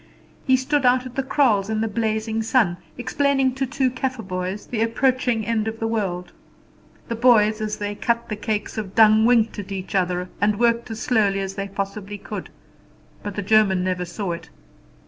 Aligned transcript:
He 0.47 0.57
stood 0.57 0.83
out 0.83 1.05
at 1.05 1.13
the 1.13 1.21
kraals 1.21 1.69
in 1.69 1.81
the 1.81 1.87
blazing 1.87 2.41
sun, 2.41 2.77
explaining 2.97 3.53
to 3.53 3.67
two 3.67 3.91
Kaffer 3.91 4.23
boys 4.23 4.65
the 4.65 4.81
approaching 4.81 5.45
end 5.45 5.67
of 5.67 5.79
the 5.79 5.85
world. 5.85 6.31
The 7.07 7.13
boys, 7.15 7.61
as 7.61 7.77
they 7.77 7.93
cut 7.93 8.27
the 8.27 8.35
cakes 8.35 8.79
of 8.79 8.95
dung, 8.95 9.25
winked 9.25 9.59
at 9.59 9.71
each 9.71 9.93
other, 9.93 10.27
and 10.41 10.57
worked 10.59 10.89
as 10.89 10.99
slowly 11.03 11.39
as 11.39 11.53
they 11.53 11.67
possibly 11.67 12.17
could; 12.17 12.49
but 13.21 13.35
the 13.35 13.43
German 13.43 13.83
never 13.83 14.03
saw 14.05 14.31
it. 14.31 14.49